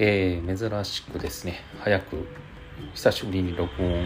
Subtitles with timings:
[0.00, 2.28] えー、珍しくですね早く
[2.94, 4.04] 久しぶりに録音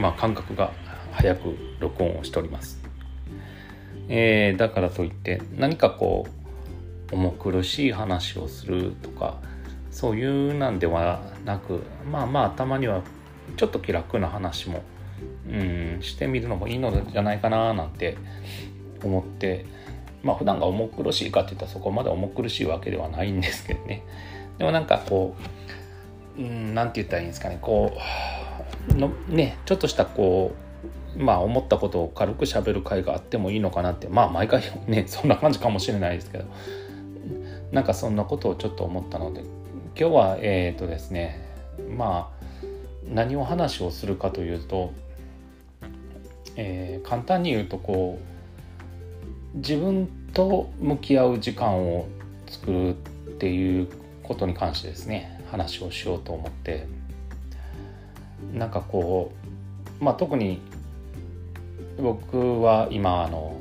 [0.00, 0.72] まあ感覚が
[1.12, 2.80] 早く録音をしております、
[4.08, 6.26] えー、だからといって何かこ
[7.12, 9.36] う重苦しい話をするとか
[9.90, 13.02] そういうなんではなくまあまあたまには
[13.56, 14.82] ちょっと気楽な話も
[15.48, 18.16] うんしてみるのもいいのじゃないかななんて
[19.04, 19.66] 思って
[20.22, 24.02] まあ普段が重苦しいかっていったらそこまで重苦しいわけではないんですけどね。
[24.58, 25.36] でもなんかこ
[26.38, 27.58] う何て言ったらいいんですかね。
[27.60, 27.96] こ
[28.90, 30.54] うのねちょっとしたこ
[31.16, 34.08] うまあ思ったことを軽くしゃべる会があってもいいのかなって。
[34.08, 36.44] まあ毎回ね そんな感じかもしれないですけど。
[37.72, 39.42] なんかそんなことをちょっと思ったので。
[39.98, 41.40] 今日はえっ、ー、とですね
[41.96, 42.36] まあ
[43.08, 44.92] 何を話をするかというと、
[46.56, 48.18] えー、簡単に言うとこ
[49.54, 52.08] う自分と向き合う時間を
[52.46, 52.92] 作るっ
[53.38, 53.88] ていう
[54.26, 56.86] ことに関してですね話をしようと思って。
[58.52, 59.32] なんかこ
[60.00, 60.60] うまあ特に
[61.98, 63.56] 僕は今あの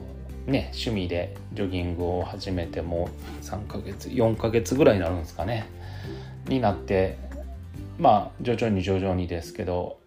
[0.45, 3.09] ね趣味でジョギングを始めても
[3.41, 5.67] う3ヶ月4ヶ月ぐらいになるんですかね。
[6.47, 7.17] になって
[7.97, 9.97] まあ徐々に徐々にですけど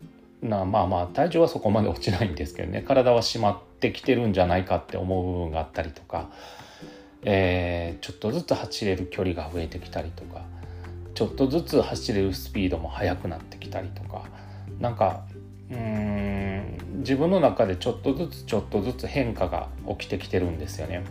[0.43, 2.83] なまあまあ体重はそこまで落ちないんですけどね。
[2.83, 6.31] 体は締まってきてるんじゃないかって思う部分があったりとか、
[7.25, 10.45] えー、ちょっとずつ走れる距離が増えてきたりとか
[11.15, 14.25] ちょっとずつ走れるスピードも速くなってきたりとか
[14.79, 15.25] なんか
[15.71, 21.05] うん自分の中でちょっとずつちょっとずつ変化が起きてきてるんですよね。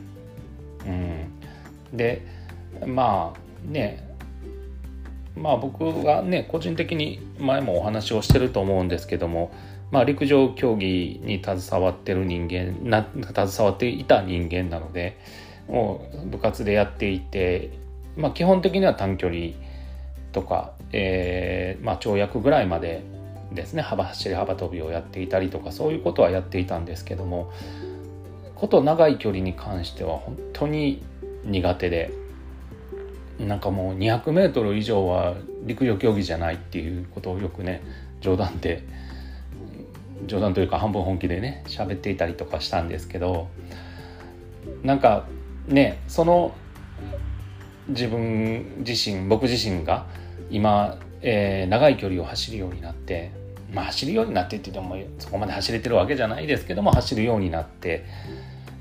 [0.85, 2.25] うん、で
[2.85, 4.07] まあね
[5.35, 9.51] まあ僕はね個人的に前もお話をしてると思うんですけども、
[9.91, 15.19] まあ、陸上競技に携わってる人間な携わっていた人間なので
[15.67, 17.71] もう部活でやっていて、
[18.15, 19.51] まあ、基本的には短距離
[20.31, 23.03] とか、えー、まあ、跳躍ぐらいまで
[23.53, 23.81] ですね。
[23.81, 27.51] 幅走り幅跳びをやっていたりとかそういうことはやっていたんですけども
[28.55, 31.01] こと長い距離に関しては本当に
[31.45, 32.11] 苦手で
[33.39, 37.83] なんかもう 200m 以上は陸上競技じゃないっていうことをよくね
[38.19, 38.83] 冗談で
[40.25, 43.47] 冗談というか半分本気でね喋っていたりとかしたんですけど
[44.83, 45.25] なんか
[45.67, 46.55] ねその
[47.89, 50.05] 自分自身僕自身が
[50.49, 53.31] 今、えー、長い距離を走るようになって
[53.71, 58.05] まあ走るようになってって言ってもそこまで走れてるわけじゃないですけども走るようになって、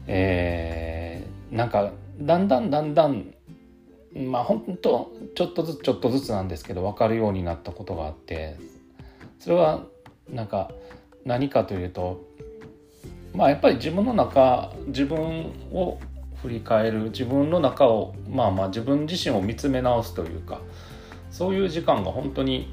[0.07, 3.35] えー、なんかだんだんだんだん
[4.15, 8.57] まあ本当ちょっとずつちょっとずつなんですけど分かるようになったことがあって
[9.39, 9.85] それは
[10.31, 10.71] なんか
[11.25, 12.25] 何かというと
[13.35, 15.99] まあやっぱり自分の中自分を
[16.47, 20.61] 振り返る自分の中をまあまあ自分自身を見つめ直すというか
[21.33, 22.73] そういう時間が本当に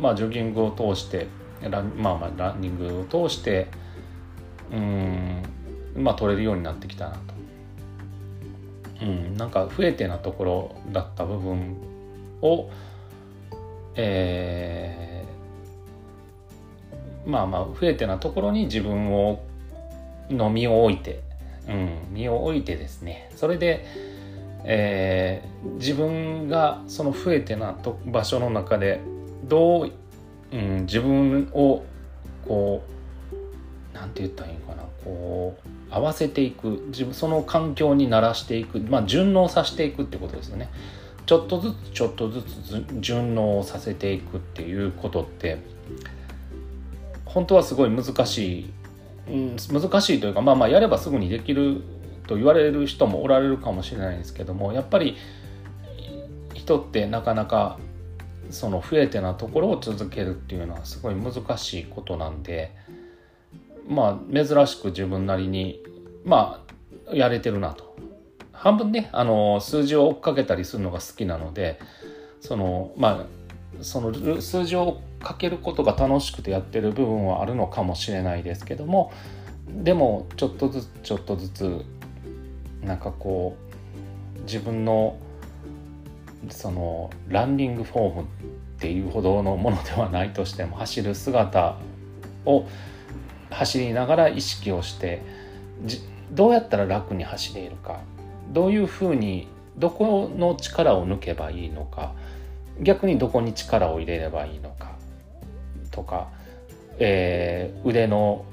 [0.00, 1.26] まあジョギングを通して
[1.60, 3.68] ラン,、まあ、まあランニングを通して
[4.72, 5.42] うん
[5.94, 7.20] まあ取れるようになってきたなと。
[9.02, 11.76] うん、なんか不えてなところだった部分
[12.40, 12.70] を、
[13.96, 19.42] えー、まあまあ不えてなところに自分を
[20.30, 21.20] の身を置いて、
[21.68, 23.84] うん、身を置いてですねそれで、
[24.64, 29.00] えー、自分がその不えてなと場所の中で
[29.44, 29.92] どう、
[30.52, 31.84] うん、自分を
[32.46, 32.82] こ
[33.92, 40.70] うなんて言ったらいいのかなこう合わせていく自分その環境に慣らしていく、まあ、順応させていくってことですよね。
[41.26, 45.58] ちょっとずつちょっとずつ順応させていくっていうことって
[47.24, 48.72] 本当はすごい難しい、
[49.28, 51.82] うん、難しいというかまあまあやればすぐにできる
[52.26, 55.16] と言われる人もおられるかもしれないんですけどもやっぱり
[56.54, 57.78] 人ってなかなか
[58.50, 62.72] その増えてなところを続けるっていうのはすごい難しいことなんで。
[63.88, 65.82] まあ珍しく自分なりに
[66.24, 66.64] ま
[67.08, 67.96] あやれてるなと
[68.52, 71.80] 半分ねあの数字を追っかけたりするのが好きなので
[72.40, 73.26] そのまあ
[73.82, 79.12] その数字をかけることが楽しくてやってる部分はあるのかもしれないですけども
[79.68, 81.84] でもちょっとずつちょっとずつ
[82.82, 83.56] なんかこ
[84.38, 85.16] う自分の
[86.50, 88.24] そのランニングフォームっ
[88.80, 91.76] ていうほどのものではないとしても走る姿
[92.44, 92.66] を
[93.50, 95.22] 走りながら意識をして
[96.32, 98.00] どうやったら楽に走れるか
[98.50, 99.46] どういうふうに
[99.76, 102.12] どこの力を抜けばいいのか
[102.82, 104.92] 逆にどこに力を入れればいいのか
[105.90, 106.28] とか、
[106.98, 108.44] えー、腕の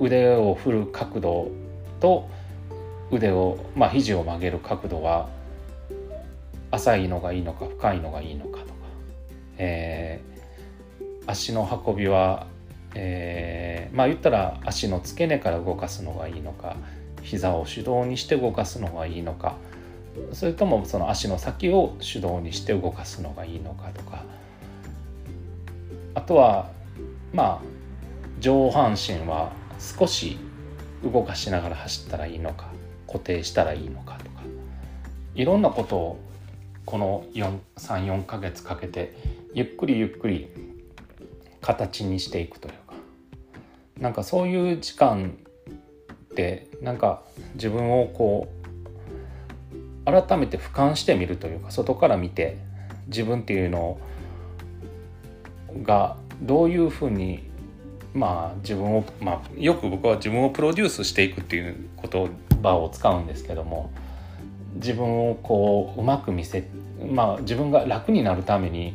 [0.00, 1.50] 腕を振る角度
[2.00, 2.28] と
[3.10, 5.28] 腕を、まあ、肘を曲げる角度は
[6.70, 8.72] 浅いのがいいのか深いのがいいのかとか
[9.58, 12.46] えー、足の運びは、
[12.94, 16.76] えー、まあ言ったら足の付け根から動かすのがいいのか
[17.22, 19.56] 膝を手動にして動かすのがいいのか
[20.32, 24.24] それともその足の先を手動にして動かすのがいいのかとか。
[26.14, 26.70] あとは
[27.32, 27.60] まあ
[28.38, 30.36] 上半身は少し
[31.02, 32.66] 動かしながら走ったらいいのか
[33.06, 34.42] 固定したらいいのかとか。
[35.34, 36.20] いろんなことを
[36.84, 39.16] この34ヶ月かけて
[39.54, 40.48] ゆっくりゆっくり
[41.60, 42.94] 形にしていくというか。
[43.98, 45.36] なんかそういう時間
[46.12, 47.22] ってなんか
[47.54, 48.61] 自分をこう
[50.04, 52.58] 改めて俯瞰してみるというか外から見て
[53.06, 53.98] 自分っていうの
[55.82, 57.50] がどういうふうに
[58.14, 62.30] まあ自分を、まあ、よく僕は自分をプロデュースしていくっていう言
[62.62, 63.90] 葉を使うんですけども
[64.74, 66.68] 自分をこううまく見せ
[67.10, 68.94] まあ自分が楽になるために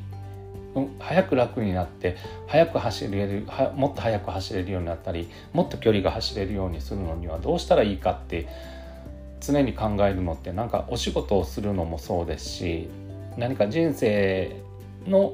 [1.00, 2.18] 早く楽になって
[2.48, 8.48] 早く走れるもっと早く走れるようになったりもっと距離が走れるようにするのにはどうしたらいいかって
[9.40, 12.90] 常に考えるのってなんかお仕事をするのもそうですし
[13.38, 14.56] 何か人生
[15.08, 15.34] の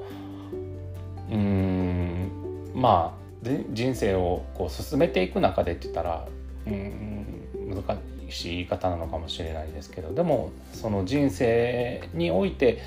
[1.31, 2.31] うん
[2.73, 6.27] まあ人生をこう進めていく中でって言ったら
[6.67, 7.25] うん
[7.69, 7.97] 難
[8.29, 12.81] しい言い方なのかもしれないですけどでもその人生において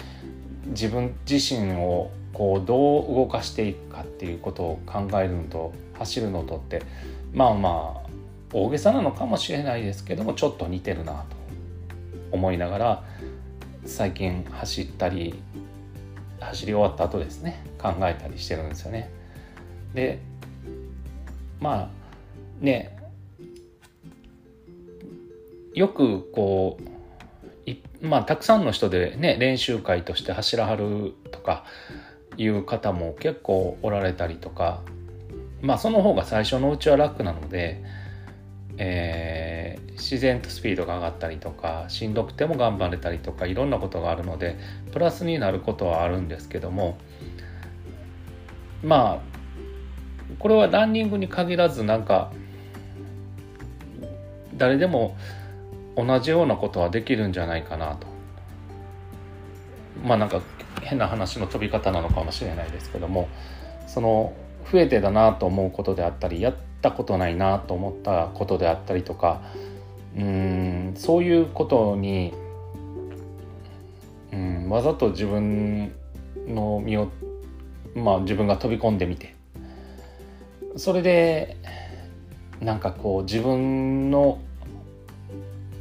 [0.67, 6.83] 自分自身をこうどう動かしていくかっていうことを考えるのと走るのとって
[7.33, 8.06] まあまあ
[8.57, 11.37] 大げさなのかもしれないですけどもちょっと似てるなと
[12.33, 13.05] 思いながら
[13.85, 15.35] 最近走ったり
[16.41, 19.11] 走り終わった後ですね考えたりしてるんですよね。
[19.93, 20.21] で
[21.61, 22.97] まあね
[25.75, 31.65] よくこうまあたくさんの人でね練習会として走らはるとか
[32.39, 34.81] いう方も結構おられたりとか
[35.61, 37.83] まあその方が最初のうちは楽なので、
[38.79, 44.59] えー、自然とスピードが上がったりとかしんどくても頑張れたりとかいろんなことがあるので
[44.93, 46.99] プラスになることはあるんですけども
[48.83, 49.37] まあ
[50.39, 52.33] これはランニングに限らずなんか
[54.57, 55.17] 誰でも
[55.97, 58.07] 同じようなことはできるんじゃないかなと。
[60.05, 60.43] まあなんか
[60.83, 63.29] 変な話の飛び方なのかもしれないですけども
[63.87, 64.35] その
[64.71, 66.55] 増えてだなと思うことであったりやっ
[66.87, 69.43] たことないなと思ったことであったりとか
[70.17, 72.33] うんそういうことに
[74.33, 75.93] うんわざと自分
[76.47, 77.11] の身を
[77.95, 79.35] まあ自分が飛び込んでみて
[80.77, 81.57] それで
[82.61, 84.39] なんかこう自分の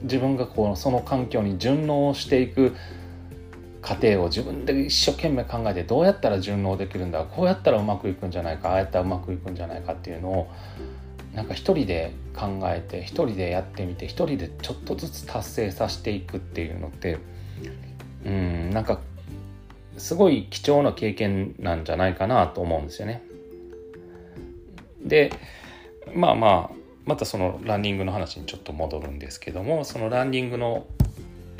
[0.03, 2.75] 自分がこうその環境に順応していく
[3.81, 10.51] 過程を自分で一生懸命考えてどうやったら順応できるんだこうやったらうまくいくんじゃないかああやったらうまくいくんじゃないかっていうのを
[11.35, 17.19] なんか一人で考えて一人でやってみて一人でちょっとずつ達成させていくっていうのって
[18.25, 19.01] うんなんか
[19.97, 23.23] すごい貴重な経験なんじゃないかなと思うんですよね。
[25.01, 25.31] で
[26.13, 30.87] まあまあまたそのランニングの話にちょっと戻るんですけどもそのランニングの、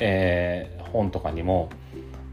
[0.00, 1.68] えー、本とかにも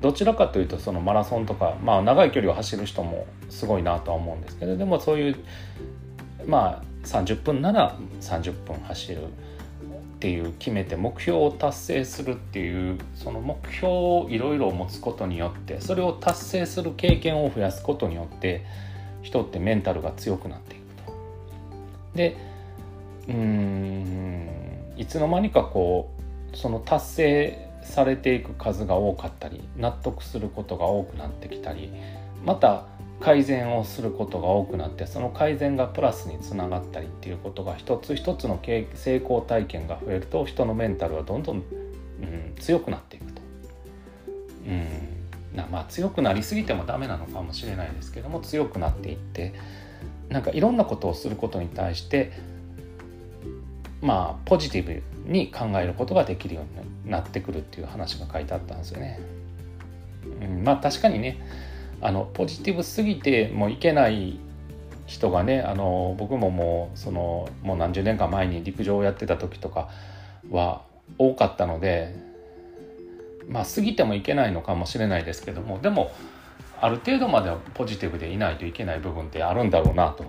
[0.01, 5.36] どちらかというとそのマラソンとか、まあ、長い距離を走る人もすごいなとは思うんですけどでもそういう
[6.48, 9.27] まあ30分なら30分走るっ
[10.19, 18.65] ていう決めて目標を達成するっていうその目標をいろいろ持つことによってそれを達成する経験を増やすことによって
[19.22, 21.13] 人ってメンタルが強くなっていくと。
[22.15, 22.38] で
[23.27, 24.50] うん
[24.98, 26.10] いつの間にかこ
[26.53, 31.91] うその達成されていく数が多かったり納得することが多くなってきたり
[32.45, 32.86] また
[33.20, 41.63] 改善をすることが多くなってその改善がプラスにつながったりっていうことが一つ一つの成功体験が増えると人のメンタルはどんどん、うん、
[42.60, 43.41] 強くなっていくと。
[44.67, 45.13] うん
[45.55, 49.53] なまあ強くなりすぎてもダメなのかもしれないですけども強くなっていって
[50.29, 52.32] なんかいろんなことをすることに対して
[54.01, 59.20] まあポジティブに考えることができるようになってくるっていう話が書いてあったんですよね。
[60.41, 61.39] うん、まあ確かにね
[62.03, 64.38] あのポジティブすぎてもういけない
[65.05, 69.89] 人がねあの僕ももうそのもう何十年か前に陸上をやってた時とか
[70.51, 70.81] は
[71.17, 72.13] 多かったので
[73.48, 76.12] まあ過ぎてもいけないのかもしれないですけどもでも
[76.81, 80.25] ある程度まではポジティブでいないといけない部分ってあるんだろうなと。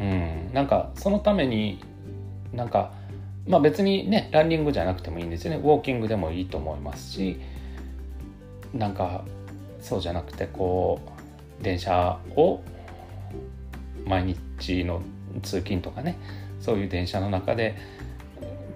[0.00, 1.80] うん、なんかそのために
[2.52, 2.92] なんか
[3.46, 7.40] まあ別にねランニングじゃなくてもいいんですよねウォーキングでもいいと思いますし
[8.74, 9.24] なんか
[9.80, 11.00] そうじゃなくてこ
[11.60, 12.60] う電車を
[14.04, 15.02] 毎日の
[15.42, 16.18] 通勤とかね
[16.60, 17.76] そういう電車の中で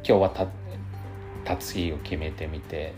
[0.06, 0.48] 今日は
[1.48, 2.94] 立つ日を決めてみて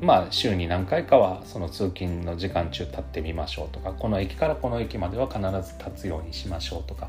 [0.00, 7.08] まあ週に何回かはその通勤の時間中立ってみましょうとかこの駅からこの駅までは必ず立つようにしましょうとか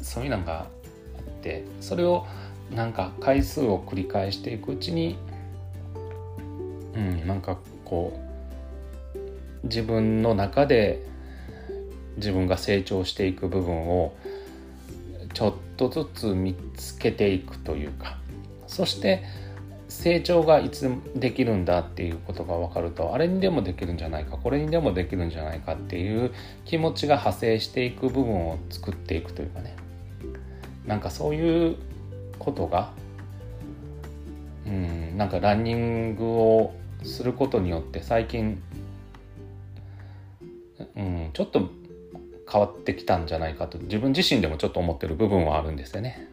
[0.00, 2.26] そういうのがあってそれを
[2.70, 5.18] なんか回数を繰り返していくうちに
[6.94, 7.58] うんなんか
[7.92, 8.18] こ
[9.14, 9.18] う
[9.64, 11.04] 自分の中で
[12.16, 14.14] 自分が成長していく部分を
[15.34, 18.16] ちょっとずつ見つけていくというか
[18.66, 19.24] そして
[19.90, 26.32] 成長がいつできるんだっていうことが分かるとあれにでもできるんじゃないかこれにでもできるんじゃないかっていう
[26.64, 29.76] 気持ちが派生していく部分を作っていくというかね。
[30.86, 31.76] なんかそういう
[32.38, 32.90] ことが
[34.66, 38.62] うんなんかランニングをすることによって最近、
[40.96, 41.70] うん、ちょっと
[42.50, 46.28] 変わってきたんじゃないかと自分自身でもちょっと思ってる部分はあるんですよね。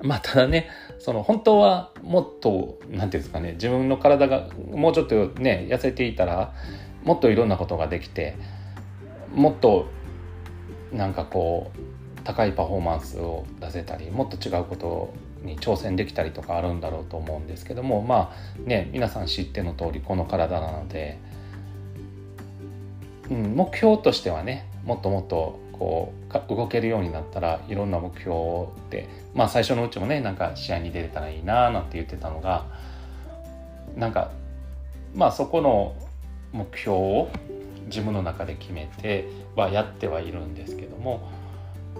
[0.00, 0.68] まあただね
[0.98, 6.52] その本当はもっと何て言うんですかね自分の体がもうちょっとね痩せていたら
[7.04, 8.36] もっといろんなことができて
[9.34, 9.86] もっと
[10.92, 21.18] なんかこう高いパフォーマンスを出せたりもっと違うことをに挑戦できたりとかあるんだろうと思うんですけどもまあね皆さん知っての通りこの体なので、
[23.30, 28.34] うん、目標としてはねもっともっとこう動けるようになったらいろんな目標
[28.64, 32.66] ってまあ最初のうちもねなんか試合に出れたらいいななんて言ってたのが
[33.96, 34.30] なんか
[35.14, 35.94] まあそこの
[36.52, 37.28] 目標を
[37.86, 41.28] 自分の中で決めてはやってはいるんですけども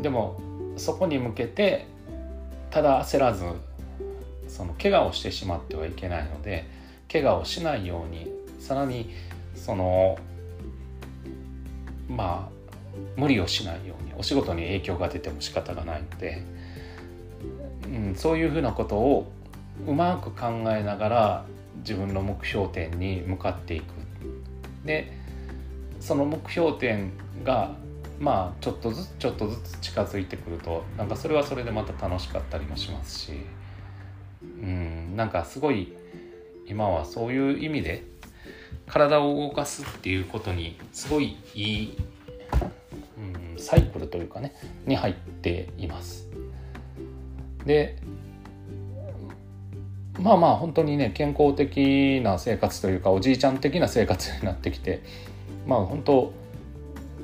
[0.01, 0.41] でも
[0.77, 1.87] そこに向けて
[2.75, 3.45] ただ焦らず
[4.49, 6.69] その怪我をしてしまってはいけないので
[7.11, 8.29] 怪我をしないように
[8.59, 9.11] さらに
[9.55, 10.19] その
[12.09, 16.43] まあ無理をしないようにお仕事に影響が出ても仕方がないので、
[17.87, 19.31] うん、そういうふうなことを
[19.87, 21.45] うまく考えながら
[21.79, 23.85] 自分の目標点に向かっていく。
[24.85, 25.13] で
[26.01, 27.13] その目標点
[27.45, 27.77] が
[28.19, 33.33] まあちょっとずつちょっとずつ近づいてくるとなんかそれはそれでまた楽しかったりもしますし
[34.43, 35.93] うんなんかすごい
[36.67, 38.05] 今はそういう意味で
[38.87, 41.99] 体を動かすっていうことにすごいいい
[43.17, 44.55] うん、サイクルというかね
[44.87, 46.29] に入っています。
[47.65, 47.97] で
[50.21, 55.03] まあまあ本当にね健康的な生活というかおじいちゃん的な生活になってきて
[55.67, 56.33] まあ本当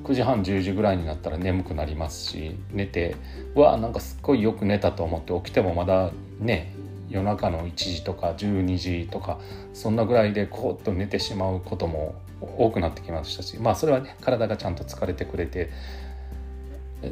[0.04, 3.16] 9時半10時ぐらいになったら眠くなりますし寝て
[3.54, 6.74] わあなんかすっごいよく寝たと思って起きてもまだね
[7.08, 9.38] 夜中の1時とか12時とか
[9.74, 15.70] そんなぐらいでコーッと寝てしまうことも多くなってきましたしまあそれはね体がちゃんと疲れてくれて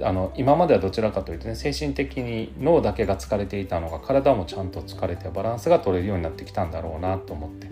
[0.03, 7.69] あの今まではどちらかというとね精神的に脳だけが疲れていたのが体もちゃんと疲れてバランスが取れるようになってきたんだろうなと思って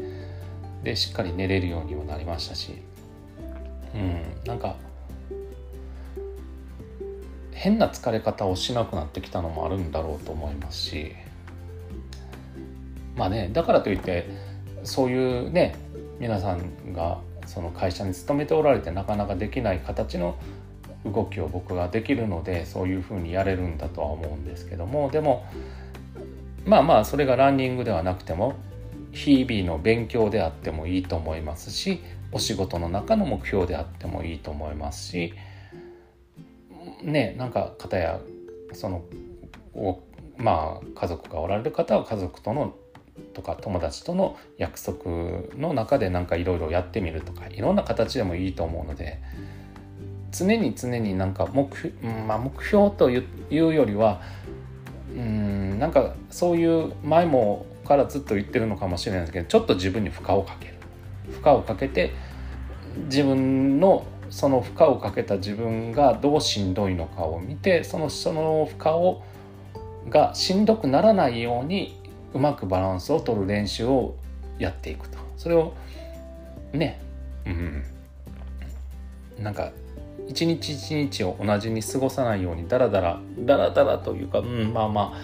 [0.82, 2.82] でしっかり寝れるようにもなりましたし
[3.94, 4.76] うんなんか
[7.56, 11.12] 変な疲れ方をしなくなってきたのもあるんだろうと思いますし。
[13.16, 14.28] まあねだからといって
[14.84, 15.74] そういうね
[16.20, 20.36] 皆さんがその会社に勤めておられてなかなかできない形の
[21.06, 25.10] 動きを僕ができるのでそういうふうにやれるんだとは思うんですけども。
[25.10, 25.46] でも
[26.66, 28.54] まあまあそれがランニングではなくても
[29.12, 35.32] 日々の勉強であってもいいと思いますしお仕事の中の目標であってもいいと思いますし
[37.02, 38.20] ねなんか方や
[38.72, 39.04] その
[39.74, 40.00] お
[40.36, 42.74] まあ家族がおられる方は家族との
[43.32, 45.04] とか友達との約束
[45.56, 49.20] の中でなんかいろいろやってみるとかいろんな形でもいいと思うので
[50.32, 51.68] 常に常になんか目,、
[52.26, 54.20] まあ、目標というよりは
[55.14, 60.74] うんなんかそういう前もからずっと言ってるのかもしれないですけどちょっと自分に負荷をかける。
[61.30, 62.12] 負荷をかけて
[63.08, 69.22] 自分のその負荷をかけた自分がどうしんどいのかを見てそのその負荷を
[70.08, 72.00] がしんどくならないように
[72.32, 74.14] うまくバランスを取る練習を
[74.58, 75.18] やっていくと。
[75.36, 75.74] それを
[76.72, 77.00] ね
[77.46, 77.84] うん。
[79.42, 79.70] なんか
[80.28, 85.20] 一日一日を同じに過ごさないようにダラダラダラダラというか、うん、まあまあ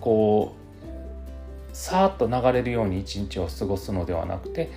[0.00, 4.70] こうさーっと流れるように一日を過ごすのではなくて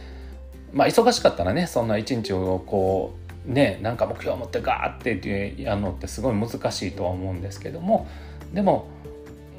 [0.73, 8.07] まあ忙しかったらねそんな一日をこうねなんか目標を持ってガーってやるのってすごい難しいとは思うんですけども
[8.53, 8.87] でも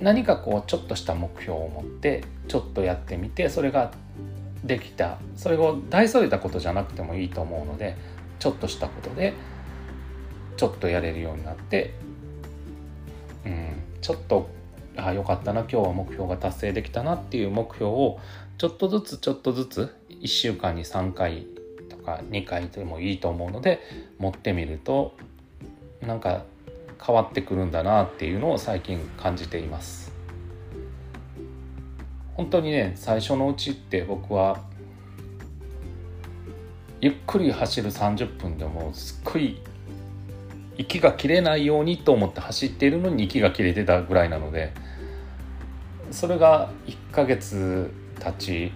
[0.01, 3.93] 何かこうちょっとした目標を持ってちょっとやってみてそれが
[4.65, 7.97] できたそれを大それたことじゃなくてもいいと思うので
[8.39, 9.35] ちょっとしたことで
[10.57, 11.95] ちょっとやれるようになって、
[13.45, 13.69] うん、
[14.01, 14.49] ちょっと
[14.97, 18.19] あよかったな今日は目標が達成できたなっていう目標を
[18.59, 21.47] ちょっとずつちょっとずつ1週間に3回
[22.07, 23.81] か2回でもいいと思うので
[24.19, 25.17] 持ってみると
[26.01, 26.45] なんか
[27.05, 30.15] 変わってくるんだなっていうのを最近感じています。
[32.35, 34.61] 本当にね最初のうちって僕は
[37.01, 39.59] ゆっくり走る30分でもすっごい
[40.77, 44.73] 息が切れないようにと思って走っているのに息が切れてたぐらいなので
[46.11, 48.73] それが1ヶ月経ち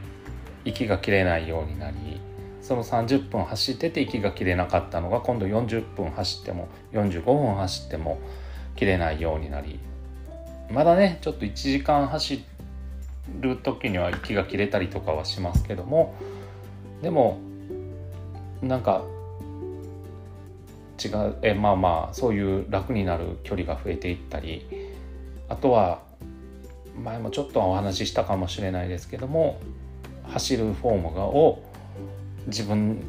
[0.64, 2.20] 息が切れないようになり
[2.62, 8.18] その30分走ってて息が切れなかったのが今度40分走っても45分走っても
[8.76, 9.80] 切れないようになり
[10.70, 12.44] まだねちょっと1時間走
[13.40, 16.14] る時には息が切れたりとかはしますけども
[17.02, 17.38] でも
[18.62, 19.02] なんか
[21.02, 24.66] 違うえまあまあそういう楽になる距離が増えていったり
[25.48, 26.02] あとは
[27.02, 29.58] 前もちょっとお話ししたかもしれないですけども
[30.24, 31.62] 走るフォームがを
[32.46, 33.02] 自分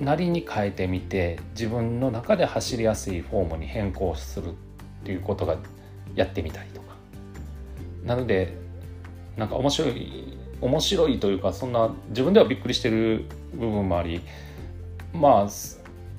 [0.00, 4.52] なりに変えてみて自分の中で走りやすいフォームに変更するっ
[5.04, 5.56] ていうことが
[6.14, 6.94] やってみたりとか。
[8.04, 8.56] なので
[9.36, 14.20] なんか面白い面白いというかそんな自分ではびっくりしてる部分もあり
[15.12, 15.48] まあ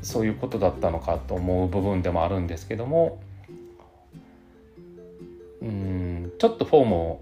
[0.02, 3.20] そういうことだったのかと思う部分でもあるんですけども
[5.62, 7.22] うんちょっとフォームを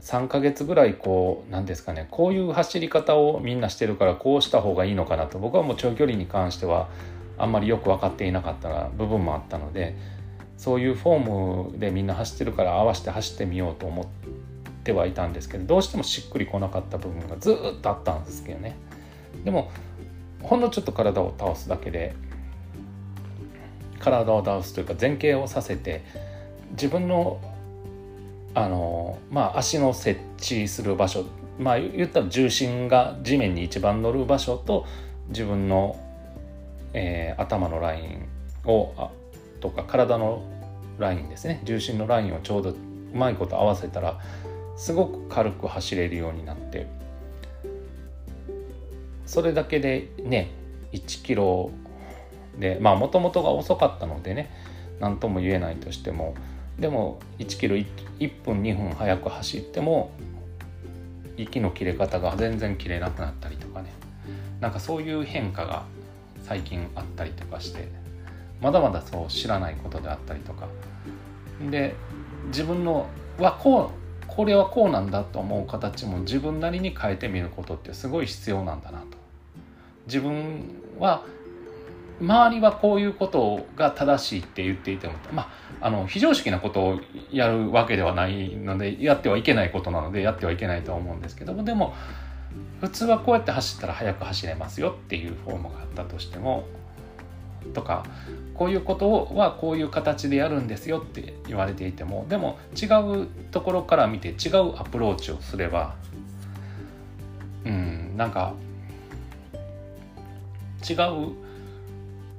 [0.00, 6.88] 3ヶ月ぐらいこう何ですかねこういう走り方をみんなしてるからこうした方がいいのかなと僕はもう長距離に関しては
[7.36, 9.96] あんまりよく分かっていなかった部分もあったので
[10.56, 14.06] そういうフォームでみんな走ってるから合わせて走ってみようと思っ
[14.84, 18.76] てはいたんですけどどうしてもしっくりこなかった部分がずっとあったんですけどね。
[19.44, 19.70] でも
[20.42, 22.14] ほんのちょっと体を倒すだけで
[23.98, 26.02] 体を倒すというか前傾をさせて
[26.72, 27.40] 自分の
[28.58, 31.24] あのまあ足の設置する場所
[31.60, 34.84] まあ言ったら重心が地面に一番乗る場所と
[35.28, 35.96] 自分の、
[36.92, 38.28] えー、頭のライン
[38.64, 39.10] をあ
[39.60, 40.42] とか体の
[40.98, 41.60] ラインですね。
[41.62, 42.74] 重心のラインをちょうどう
[43.14, 44.18] まいこと合わせたら
[44.76, 46.88] すごく軽く走れるようになって
[49.24, 50.50] それだけでね
[50.92, 51.70] 1キロ
[52.58, 54.50] でまあもともとが遅かったのでね
[54.98, 56.34] 何とも言えないとしても
[56.78, 57.86] でも1キロ 1,
[58.18, 60.12] 1分2分早く走っても
[61.36, 63.92] 息の切れ方が全然切れなくなったりとかね。
[64.60, 65.84] なんかそういう変化が
[66.42, 67.88] 最近あったりとかして
[68.60, 70.68] まだまだそう知らないことであったりとか。
[71.70, 71.94] で
[72.48, 73.06] 自分の
[73.38, 79.06] はこうこれはこうなんだと思う形も自分なりに変えてみることってすごい必要なんだなと。
[80.06, 80.62] 自分
[80.98, 81.24] は
[82.20, 85.48] 周りはこういうことが正しいって言っていても、まあ、
[85.80, 91.94] あの非常識なことをやるわけではないのでやってはいけないことなのでやってはいけないとは思うんですけどもでも
[92.80, 96.64] 普通はこうやって走ったら速く走れますよっていうフォームがあったとしても
[97.74, 98.04] とか
[98.54, 102.86] こういうことはこういう形でやるんですよって言われていてもでも違
[103.22, 105.94] うところから見て違うアプローチをすれば
[107.64, 108.54] うんなんか
[110.88, 110.96] 違う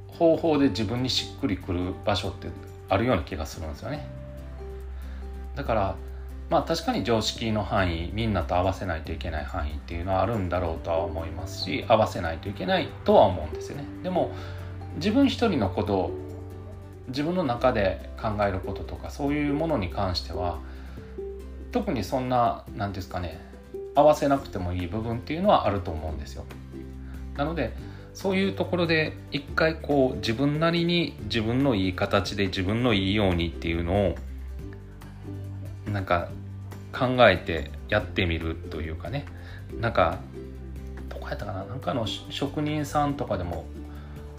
[0.07, 2.47] 方法で自分にしっくりくる場所って
[2.89, 4.07] あるような気がするんですよね。
[5.55, 5.95] だから
[6.49, 13.83] まあ確かに常識の範囲みんなと合わせないといけない範囲っていうのはあるんだろうとは思いますし合わせないといけないとは思うんですよね。
[14.03, 14.31] でも
[14.95, 16.11] 自分一人のことを
[17.09, 20.59] 自分の中で考えることとかそういうものに関しては
[21.71, 23.39] 特にそんな何ですかね
[23.95, 26.45] 合わせなくてもいい部分っていうのはあると思うんですよ。
[27.35, 27.73] なので
[28.19, 34.15] そういうところで一回こう自分なりに自分のいい形で自分のいいようにっていうのを
[35.89, 36.27] なんか
[36.91, 39.25] 考えてやってみるというかね。
[39.79, 40.19] なんか
[41.07, 41.63] どこやったかな？
[41.63, 43.63] なんかの職人さんとかでも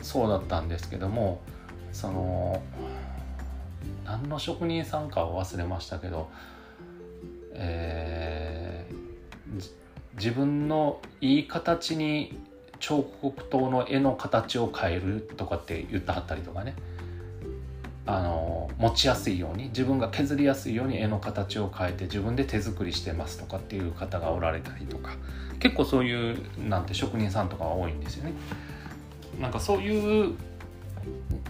[0.02, 1.40] そうだったんですけども
[1.90, 2.62] その
[4.04, 6.28] 何の職人さんかは忘れましたけど、
[7.54, 9.70] えー、
[10.18, 12.38] 自分のいい形に
[12.80, 16.74] 彫刻刀の絵の形を変えるとかって言ってはったりとかね
[18.06, 25.12] あの持ちやすいように自分が削りやすいように絵の形を変えて自分で手作りしてますとかっていう方がおられたりとか
[25.60, 28.32] 結構そういうなんて職人さんとかが多いんですよね。
[29.38, 30.34] なんかそういう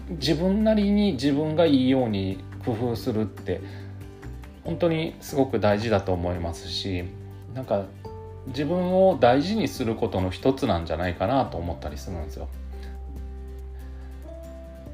[0.09, 3.61] 自分なりに自分がいいように工夫するって
[4.63, 7.05] 本当にすごく大事だと思いますし
[7.53, 7.85] なんか
[8.47, 12.47] 自分を大事にすることの一つなんじゃないかなと思ったりするんですよ。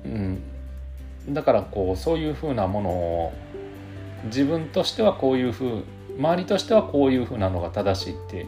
[0.06, 0.42] うん、
[1.30, 3.34] だからこうそういうふうなものを
[4.26, 5.84] 自分としてはこういうふう
[6.18, 8.46] 周りとしてはこういうふうなのが正しいって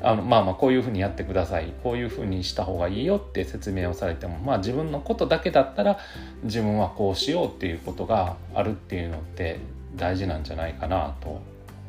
[0.00, 5.98] あのまあまあこういうふうにやってくださいこういうふうにした方がいいよって説明をされてもまあ自分のことだけだったら
[6.44, 9.58] 自分はこうしようっていうことがあるっていうのって
[9.96, 11.40] 大事なんじゃないかなと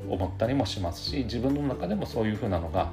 [0.07, 2.91] 思ったりもしますし自分の中でもそういうふうなのが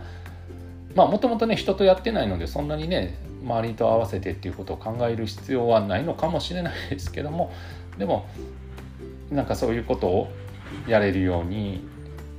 [0.95, 7.53] まあもともとね人とやってないのでそんなにね周りと合わせてっていうことを考える必要はないのかもしれないですけども
[7.99, 8.29] でも
[9.31, 10.33] なんかそういうことを
[10.89, 11.85] やれるように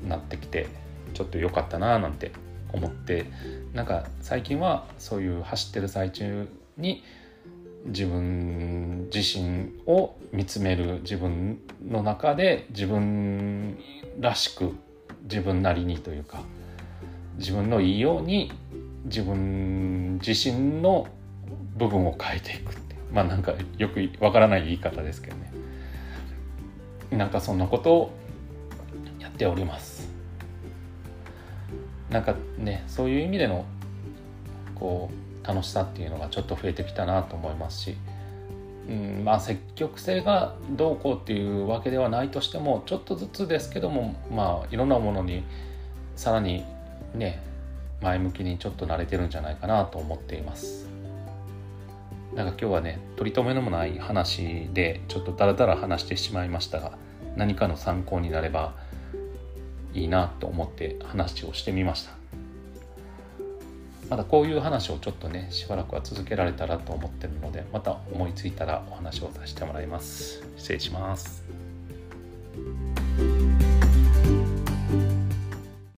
[0.07, 0.67] なってきて
[1.13, 2.31] ちょっと良かったななんて
[2.73, 3.25] 思って
[3.73, 7.03] なんか最近はそういう走ってる最中に
[7.87, 13.77] 自分自身を見つめる自分の中で自分
[14.19, 14.75] らしく
[15.23, 16.41] 自分なりにというか
[17.37, 18.51] 自分のいいように
[19.05, 21.07] 自分自身の
[21.77, 25.53] 部分を変えていくってまあなんかよくわからない言い方ですけどね。
[27.11, 28.11] なんかそんなことを
[29.19, 30.09] やっております。
[32.09, 33.65] なんかねそういう意味での
[34.75, 37.97] こう楽しさっていうのがちょっと増えてきたなと思いますし、
[38.89, 45.43] うん、まあ積極性がどうこうっていうわけではないとしてもちょっとずつですけどもまあいろんなものに
[46.15, 46.65] さらに
[47.13, 47.41] ね
[48.01, 50.87] 前向きにちょっと慣れてるんじゃないかなと思っています。
[52.35, 56.91] なんか今日はね取り留めのもない話でちょっとダラダラ話してしまいましたが
[57.35, 58.75] 何かの参考になれば
[59.93, 62.16] いいなと思って話をしてみました。
[64.09, 70.41] まだこういう話をちょっとねしばらくは続けられたらと思ってるのでまた思いついたらお話をさせてもらいます。
[70.57, 71.43] 失礼します。